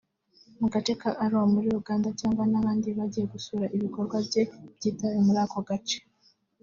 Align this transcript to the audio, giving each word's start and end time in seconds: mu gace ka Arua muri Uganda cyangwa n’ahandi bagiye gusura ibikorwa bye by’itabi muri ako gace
mu 0.59 0.67
gace 0.73 0.93
ka 1.01 1.09
Arua 1.23 1.45
muri 1.53 1.67
Uganda 1.79 2.09
cyangwa 2.19 2.43
n’ahandi 2.51 2.87
bagiye 2.97 3.25
gusura 3.33 3.65
ibikorwa 3.75 4.17
bye 4.27 4.43
by’itabi 4.75 5.19
muri 5.27 5.39
ako 5.45 5.59
gace 5.69 5.97